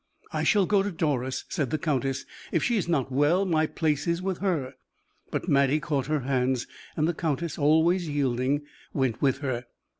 "I 0.33 0.41
shall 0.41 0.65
go 0.65 0.81
to 0.81 0.91
Doris," 0.91 1.45
said 1.47 1.69
the 1.69 1.77
countess: 1.77 2.25
"if 2.51 2.63
she 2.63 2.75
is 2.75 2.87
not 2.87 3.11
well, 3.11 3.45
my 3.45 3.67
place 3.67 4.07
is 4.07 4.19
with 4.19 4.39
her." 4.39 4.73
But 5.29 5.47
Mattie 5.47 5.79
caught 5.79 6.07
her 6.07 6.21
hands, 6.21 6.65
and 6.97 7.07
the 7.07 7.13
countess, 7.13 7.59
always 7.59 8.09
yielding, 8.09 8.63
went 8.95 9.21
with 9.21 9.41
her. 9.41 9.65